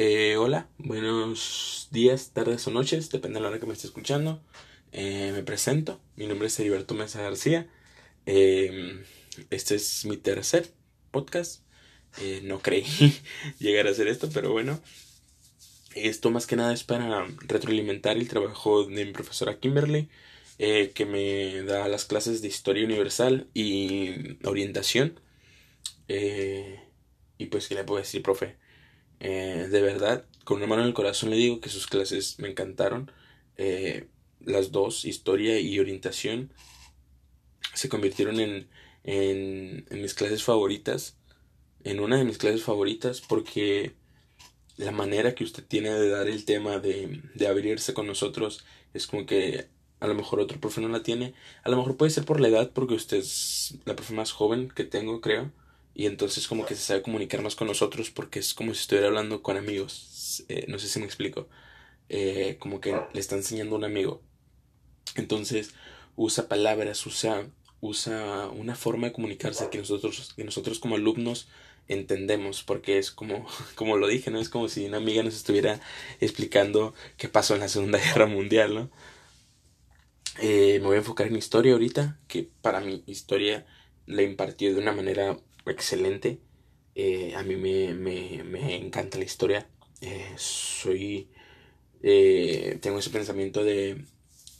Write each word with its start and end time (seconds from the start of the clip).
Eh, 0.00 0.36
hola, 0.36 0.68
buenos 0.78 1.88
días, 1.90 2.30
tardes 2.32 2.64
o 2.68 2.70
noches, 2.70 3.10
depende 3.10 3.38
de 3.38 3.42
la 3.42 3.48
hora 3.48 3.58
que 3.58 3.66
me 3.66 3.72
esté 3.72 3.88
escuchando. 3.88 4.40
Eh, 4.92 5.32
me 5.34 5.42
presento, 5.42 6.00
mi 6.14 6.28
nombre 6.28 6.46
es 6.46 6.60
Heriberto 6.60 6.94
Mesa 6.94 7.20
García. 7.20 7.68
Eh, 8.24 9.02
este 9.50 9.74
es 9.74 10.04
mi 10.04 10.16
tercer 10.16 10.72
podcast. 11.10 11.62
no 12.44 12.60
creí 12.60 12.84
llegar 13.58 13.88
a 13.88 13.90
hacer 13.90 14.06
esto, 14.06 14.30
pero 14.32 14.52
bueno. 14.52 14.80
Esto 15.96 16.30
más 16.30 16.46
que 16.46 16.54
nada 16.54 16.72
es 16.72 16.84
para 16.84 17.26
retroalimentar 17.48 18.16
el 18.18 18.28
trabajo 18.28 18.84
de 18.84 19.04
mi 19.04 19.12
profesora 19.12 19.58
Kimberly, 19.58 20.08
que 20.58 21.06
me 21.10 21.64
da 21.64 21.88
las 21.88 22.04
clases 22.04 22.40
de 22.40 22.46
historia 22.46 22.84
universal 22.84 23.48
y 23.52 24.38
orientación. 24.46 25.18
y 26.06 27.46
pues, 27.46 27.66
¿qué 27.66 27.74
le 27.74 27.82
puedo 27.82 28.00
decir, 28.00 28.22
profe? 28.22 28.67
Eh, 29.20 29.68
de 29.70 29.82
verdad, 29.82 30.24
con 30.44 30.58
una 30.58 30.66
mano 30.66 30.82
en 30.82 30.88
el 30.88 30.94
corazón 30.94 31.30
le 31.30 31.36
digo 31.36 31.60
que 31.60 31.70
sus 31.70 31.86
clases 31.86 32.38
me 32.38 32.48
encantaron. 32.48 33.10
Eh, 33.56 34.08
las 34.40 34.72
dos, 34.72 35.04
historia 35.04 35.58
y 35.60 35.78
orientación, 35.78 36.52
se 37.74 37.88
convirtieron 37.88 38.40
en, 38.40 38.68
en, 39.04 39.84
mis 39.90 40.14
clases 40.14 40.42
favoritas. 40.42 41.16
En 41.84 42.00
una 42.00 42.16
de 42.16 42.24
mis 42.24 42.38
clases 42.38 42.62
favoritas 42.62 43.20
porque 43.20 43.94
la 44.76 44.92
manera 44.92 45.34
que 45.34 45.44
usted 45.44 45.64
tiene 45.64 45.90
de 45.90 46.08
dar 46.08 46.28
el 46.28 46.44
tema, 46.44 46.78
de, 46.78 47.22
de 47.34 47.46
abrirse 47.46 47.94
con 47.94 48.06
nosotros, 48.06 48.64
es 48.94 49.06
como 49.06 49.26
que 49.26 49.68
a 50.00 50.06
lo 50.06 50.14
mejor 50.14 50.40
otro 50.40 50.60
profe 50.60 50.80
no 50.80 50.88
la 50.88 51.02
tiene. 51.02 51.34
A 51.64 51.70
lo 51.70 51.76
mejor 51.76 51.96
puede 51.96 52.10
ser 52.10 52.24
por 52.24 52.40
la 52.40 52.48
edad, 52.48 52.70
porque 52.72 52.94
usted 52.94 53.18
es 53.18 53.78
la 53.84 53.96
profe 53.96 54.14
más 54.14 54.32
joven 54.32 54.70
que 54.70 54.84
tengo, 54.84 55.20
creo 55.20 55.52
y 55.98 56.06
entonces 56.06 56.46
como 56.46 56.64
que 56.64 56.76
se 56.76 56.82
sabe 56.82 57.02
comunicar 57.02 57.42
más 57.42 57.56
con 57.56 57.66
nosotros 57.66 58.10
porque 58.12 58.38
es 58.38 58.54
como 58.54 58.72
si 58.72 58.82
estuviera 58.82 59.08
hablando 59.08 59.42
con 59.42 59.56
amigos. 59.56 60.44
Eh, 60.48 60.64
no 60.68 60.78
sé 60.78 60.86
si 60.86 61.00
me 61.00 61.06
explico. 61.06 61.48
Eh, 62.08 62.54
como 62.60 62.80
que 62.80 62.96
le 63.12 63.18
está 63.18 63.34
enseñando 63.34 63.74
a 63.74 63.78
un 63.78 63.84
amigo. 63.84 64.22
Entonces 65.16 65.74
usa 66.14 66.46
palabras, 66.46 67.04
usa, 67.04 67.50
usa 67.80 68.48
una 68.48 68.76
forma 68.76 69.08
de 69.08 69.12
comunicarse 69.12 69.70
que 69.70 69.78
nosotros, 69.78 70.34
que 70.36 70.44
nosotros 70.44 70.78
como 70.78 70.94
alumnos 70.94 71.48
entendemos 71.88 72.62
porque 72.62 72.98
es 72.98 73.10
como, 73.10 73.44
como 73.74 73.96
lo 73.96 74.06
dije, 74.06 74.30
¿no? 74.30 74.38
Es 74.38 74.50
como 74.50 74.68
si 74.68 74.86
una 74.86 74.98
amiga 74.98 75.24
nos 75.24 75.34
estuviera 75.34 75.80
explicando 76.20 76.94
qué 77.16 77.28
pasó 77.28 77.54
en 77.54 77.60
la 77.60 77.68
Segunda 77.68 77.98
Guerra 78.04 78.26
Mundial, 78.26 78.72
¿no? 78.72 78.90
Eh, 80.40 80.78
me 80.80 80.86
voy 80.86 80.94
a 80.94 80.98
enfocar 80.98 81.26
en 81.26 81.34
historia 81.34 81.72
ahorita, 81.72 82.20
que 82.28 82.48
para 82.62 82.78
mí 82.78 83.02
historia 83.06 83.66
la 84.06 84.22
impartió 84.22 84.72
de 84.72 84.80
una 84.80 84.92
manera 84.92 85.36
excelente. 85.70 86.40
Eh, 86.94 87.34
a 87.36 87.44
mí 87.44 87.56
me, 87.56 87.94
me, 87.94 88.42
me, 88.44 88.76
encanta 88.76 89.18
la 89.18 89.24
historia. 89.24 89.68
Eh, 90.00 90.34
soy. 90.36 91.28
Eh, 92.02 92.78
tengo 92.82 92.98
ese 92.98 93.10
pensamiento 93.10 93.62
de, 93.64 94.04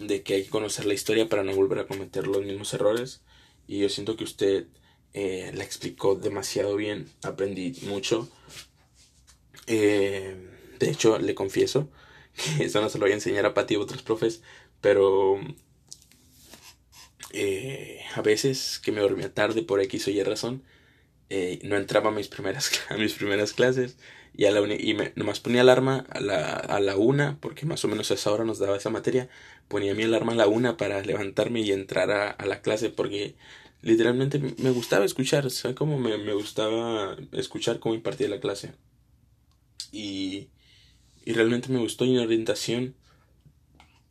de 0.00 0.22
que 0.22 0.34
hay 0.34 0.44
que 0.44 0.50
conocer 0.50 0.84
la 0.86 0.94
historia 0.94 1.28
para 1.28 1.44
no 1.44 1.54
volver 1.54 1.78
a 1.78 1.86
cometer 1.86 2.26
los 2.26 2.44
mismos 2.44 2.74
errores. 2.74 3.22
Y 3.68 3.78
yo 3.78 3.88
siento 3.88 4.16
que 4.16 4.24
usted 4.24 4.66
la 5.14 5.62
explicó 5.64 6.16
demasiado 6.16 6.76
bien. 6.76 7.08
Aprendí 7.22 7.72
mucho. 7.82 8.28
de 9.66 10.36
hecho, 10.80 11.18
le 11.18 11.34
confieso 11.36 11.88
que 12.58 12.64
eso 12.64 12.80
no 12.80 12.88
se 12.88 12.98
lo 12.98 13.04
voy 13.04 13.12
a 13.12 13.14
enseñar 13.14 13.46
a 13.46 13.54
Pati 13.54 13.76
a 13.76 13.80
otros 13.80 14.02
profes. 14.02 14.42
Pero 14.80 15.38
a 18.16 18.22
veces 18.22 18.80
que 18.80 18.92
me 18.92 19.00
dormía 19.00 19.32
tarde 19.32 19.62
por 19.62 19.80
X 19.80 20.08
o 20.08 20.10
Y 20.10 20.22
razón, 20.22 20.64
eh, 21.30 21.58
no 21.62 21.76
entraba 21.76 22.10
a 22.10 22.12
mis 22.12 22.28
primeras, 22.28 22.70
a 22.90 22.96
mis 22.96 23.14
primeras 23.14 23.52
clases 23.52 23.96
y, 24.36 24.46
a 24.46 24.50
la 24.50 24.60
y 24.74 24.94
me, 24.94 25.12
nomás 25.16 25.40
ponía 25.40 25.60
alarma 25.62 26.06
a 26.10 26.20
la, 26.20 26.54
a 26.54 26.80
la 26.80 26.96
una, 26.96 27.38
porque 27.40 27.66
más 27.66 27.84
o 27.84 27.88
menos 27.88 28.10
a 28.10 28.14
esa 28.14 28.32
hora 28.32 28.44
nos 28.44 28.58
daba 28.58 28.76
esa 28.76 28.90
materia, 28.90 29.28
ponía 29.68 29.94
mi 29.94 30.02
alarma 30.02 30.32
a 30.32 30.36
la 30.36 30.48
una 30.48 30.76
para 30.76 31.00
levantarme 31.02 31.60
y 31.60 31.72
entrar 31.72 32.10
a, 32.10 32.30
a 32.30 32.46
la 32.46 32.60
clase 32.60 32.90
porque 32.90 33.36
literalmente 33.82 34.38
me 34.38 34.70
gustaba 34.70 35.04
escuchar, 35.04 35.50
¿sabes 35.50 35.76
cómo 35.76 35.98
me, 35.98 36.16
me 36.18 36.32
gustaba 36.32 37.16
escuchar 37.32 37.78
cómo 37.78 37.94
impartía 37.94 38.28
la 38.28 38.40
clase? 38.40 38.72
Y, 39.92 40.48
y 41.24 41.32
realmente 41.32 41.68
me 41.68 41.78
gustó 41.78 42.04
en 42.04 42.18
orientación, 42.18 42.94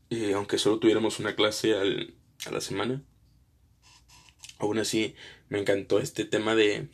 eh, 0.10 0.34
aunque 0.34 0.58
solo 0.58 0.80
tuviéramos 0.80 1.20
una 1.20 1.36
clase 1.36 1.76
al, 1.76 2.14
a 2.46 2.52
la 2.52 2.62
semana, 2.62 3.02
aún 4.60 4.80
así 4.80 5.16
me 5.50 5.60
encantó 5.60 6.00
este 6.00 6.24
tema 6.24 6.56
de, 6.56 6.88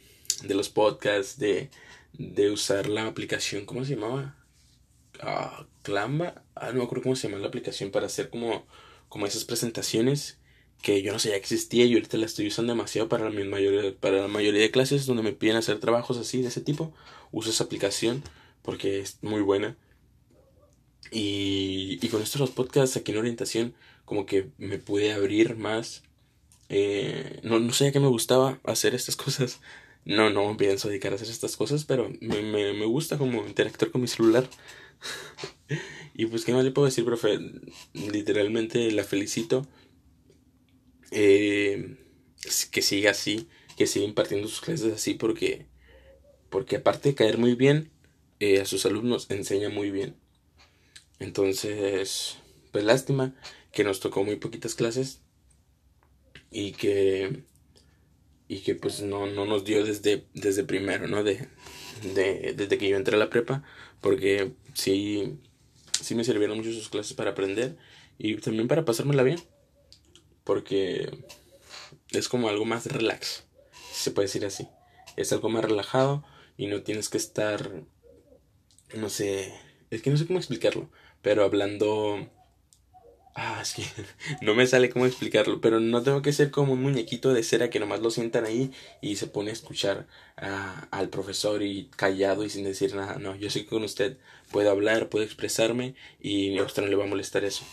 de 0.47 0.55
los 0.55 0.69
podcasts, 0.69 1.37
de, 1.39 1.69
de 2.13 2.51
usar 2.51 2.87
la 2.87 3.07
aplicación, 3.07 3.65
¿cómo 3.65 3.85
se 3.85 3.95
llamaba? 3.95 4.35
Uh, 5.23 5.65
Clama, 5.83 6.43
ah, 6.55 6.67
no 6.71 6.79
me 6.79 6.83
acuerdo 6.83 7.03
cómo 7.03 7.15
se 7.15 7.27
llama 7.27 7.41
la 7.41 7.47
aplicación 7.47 7.91
para 7.91 8.05
hacer 8.05 8.29
como, 8.29 8.65
como 9.07 9.25
esas 9.25 9.45
presentaciones 9.45 10.37
que 10.81 11.01
yo 11.01 11.11
no 11.11 11.19
sabía 11.19 11.37
que 11.37 11.41
existía 11.41 11.85
y 11.85 11.93
ahorita 11.93 12.17
la 12.17 12.25
estoy 12.25 12.47
usando 12.47 12.73
demasiado 12.73 13.09
para 13.09 13.29
la 13.29 13.45
mayoría, 13.45 13.95
para 13.99 14.21
la 14.21 14.27
mayoría 14.27 14.61
de 14.61 14.71
clases 14.71 15.05
donde 15.05 15.23
me 15.23 15.33
piden 15.33 15.57
hacer 15.57 15.79
trabajos 15.79 16.17
así 16.17 16.41
de 16.41 16.49
ese 16.49 16.61
tipo. 16.61 16.93
Uso 17.31 17.49
esa 17.49 17.65
aplicación 17.65 18.23
porque 18.61 18.99
es 18.99 19.17
muy 19.21 19.41
buena. 19.41 19.77
Y, 21.11 21.97
y 22.01 22.09
con 22.09 22.21
estos 22.21 22.39
los 22.39 22.51
podcasts 22.51 22.95
aquí 22.97 23.11
en 23.11 23.17
orientación 23.17 23.73
como 24.05 24.25
que 24.25 24.49
me 24.57 24.77
pude 24.77 25.13
abrir 25.13 25.55
más. 25.57 26.03
Eh, 26.69 27.39
no, 27.43 27.59
no 27.59 27.73
sabía 27.73 27.91
que 27.93 27.99
me 27.99 28.07
gustaba 28.07 28.59
hacer 28.63 28.95
estas 28.95 29.15
cosas 29.15 29.59
no, 30.05 30.29
no 30.29 30.55
pienso 30.57 30.87
dedicar 30.87 31.11
a 31.11 31.15
hacer 31.15 31.29
estas 31.29 31.55
cosas, 31.55 31.85
pero 31.85 32.09
me, 32.21 32.41
me, 32.41 32.73
me 32.73 32.85
gusta 32.85 33.17
como 33.17 33.45
interactuar 33.45 33.91
con 33.91 34.01
mi 34.01 34.07
celular. 34.07 34.49
y 36.13 36.25
pues, 36.25 36.45
¿qué 36.45 36.53
más 36.53 36.63
le 36.63 36.71
puedo 36.71 36.85
decir, 36.85 37.05
profe? 37.05 37.39
Literalmente 37.93 38.91
la 38.91 39.03
felicito. 39.03 39.67
Eh, 41.11 41.97
que 42.71 42.81
siga 42.81 43.11
así, 43.11 43.49
que 43.77 43.87
siga 43.87 44.05
impartiendo 44.05 44.47
sus 44.47 44.61
clases 44.61 44.93
así, 44.93 45.13
porque, 45.15 45.67
porque 46.49 46.77
aparte 46.77 47.09
de 47.09 47.15
caer 47.15 47.37
muy 47.37 47.55
bien, 47.55 47.91
eh, 48.39 48.61
a 48.61 48.65
sus 48.65 48.85
alumnos 48.85 49.27
enseña 49.29 49.69
muy 49.69 49.91
bien. 49.91 50.15
Entonces, 51.19 52.37
pues 52.71 52.83
lástima 52.83 53.35
que 53.73 53.83
nos 53.83 53.99
tocó 53.99 54.23
muy 54.23 54.37
poquitas 54.37 54.75
clases 54.75 55.21
y 56.51 56.71
que 56.71 57.43
y 58.49 58.61
que 58.61 58.75
pues 58.75 59.01
no, 59.01 59.27
no 59.27 59.45
nos 59.45 59.63
dio 59.63 59.85
desde, 59.85 60.25
desde 60.33 60.63
primero, 60.63 61.07
¿no? 61.07 61.23
De, 61.23 61.47
de, 62.15 62.53
desde 62.57 62.77
que 62.79 62.89
yo 62.89 62.97
entré 62.97 63.15
a 63.15 63.19
la 63.19 63.29
prepa, 63.29 63.63
porque 64.01 64.53
sí, 64.73 65.37
sí 66.01 66.15
me 66.15 66.23
sirvieron 66.23 66.57
mucho 66.57 66.73
sus 66.73 66.89
clases 66.89 67.13
para 67.13 67.31
aprender 67.31 67.77
y 68.17 68.35
también 68.37 68.67
para 68.67 68.85
pasármela 68.85 69.21
bien, 69.21 69.39
porque 70.43 71.11
es 72.09 72.27
como 72.27 72.49
algo 72.49 72.65
más 72.65 72.87
relax, 72.87 73.45
se 73.93 74.09
puede 74.09 74.27
decir 74.27 74.45
así. 74.45 74.67
Es 75.15 75.31
algo 75.31 75.49
más 75.49 75.63
relajado 75.63 76.25
y 76.57 76.65
no 76.65 76.81
tienes 76.81 77.07
que 77.09 77.19
estar, 77.19 77.83
no 78.95 79.09
sé, 79.09 79.53
es 79.91 80.01
que 80.01 80.09
no 80.09 80.17
sé 80.17 80.25
cómo 80.25 80.39
explicarlo, 80.39 80.89
pero 81.21 81.43
hablando 81.43 82.27
Ah, 83.41 83.59
es 83.61 83.73
que 83.73 83.85
no 84.41 84.53
me 84.53 84.67
sale 84.67 84.89
cómo 84.89 85.05
explicarlo, 85.05 85.61
pero 85.61 85.79
no 85.79 86.03
tengo 86.03 86.21
que 86.21 86.33
ser 86.33 86.51
como 86.51 86.73
un 86.73 86.81
muñequito 86.81 87.33
de 87.33 87.41
cera 87.41 87.69
que 87.69 87.79
nomás 87.79 88.01
lo 88.01 88.11
sientan 88.11 88.43
ahí 88.43 88.73
y 88.99 89.15
se 89.15 89.27
pone 89.27 89.49
a 89.49 89.53
escuchar 89.53 90.07
al 90.35 91.07
profesor 91.07 91.63
y 91.63 91.89
callado 91.95 92.43
y 92.43 92.49
sin 92.49 92.65
decir 92.65 92.93
nada. 92.95 93.17
No, 93.17 93.37
yo 93.37 93.49
sé 93.49 93.61
que 93.63 93.69
con 93.69 93.83
usted 93.85 94.17
puedo 94.51 94.69
hablar, 94.69 95.07
puedo 95.07 95.23
expresarme 95.23 95.95
y 96.19 96.57
a 96.57 96.63
usted 96.63 96.81
no 96.81 96.89
le 96.89 96.97
va 96.97 97.05
a 97.05 97.07
molestar 97.07 97.45
eso. 97.45 97.63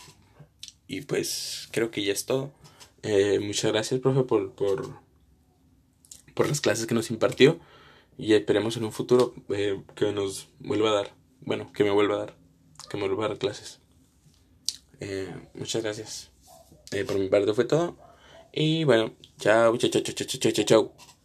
Y 0.87 1.01
pues 1.01 1.67
creo 1.71 1.91
que 1.91 2.01
ya 2.01 2.13
es 2.13 2.25
todo. 2.25 2.53
Eh, 3.03 3.39
muchas 3.41 3.73
gracias, 3.73 3.99
profe, 3.99 4.23
por, 4.23 4.53
por, 4.53 6.47
las 6.47 6.61
clases 6.61 6.85
que 6.85 6.95
nos 6.95 7.11
impartió 7.11 7.59
y 8.17 8.35
esperemos 8.35 8.77
en 8.77 8.85
un 8.85 8.93
futuro 8.93 9.33
eh, 9.49 9.83
que 9.95 10.13
nos 10.13 10.47
vuelva 10.59 10.91
a 10.91 10.93
dar, 10.93 11.13
bueno, 11.41 11.73
que 11.73 11.83
me 11.83 11.91
vuelva 11.91 12.15
a 12.15 12.19
dar, 12.19 12.37
que 12.89 12.95
me 12.95 13.03
vuelva 13.03 13.25
a 13.25 13.29
dar 13.29 13.37
clases. 13.37 13.81
Eh, 14.99 15.33
muchas 15.53 15.83
gracias. 15.83 16.31
Eh, 16.91 17.05
por 17.05 17.17
mi 17.19 17.29
parte 17.29 17.53
fue 17.53 17.65
todo. 17.65 17.97
Y 18.51 18.83
bueno, 18.83 19.13
chao, 19.39 19.77
chao, 19.77 19.89
chao, 19.89 20.01
chao, 20.01 20.13
chao, 20.13 20.51
chao, 20.51 20.65
chao. 20.65 21.07